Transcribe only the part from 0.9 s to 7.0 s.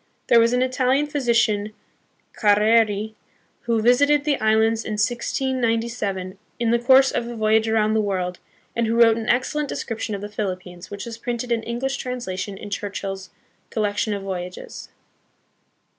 physician, Carreri, who visited the islands in 1697, in the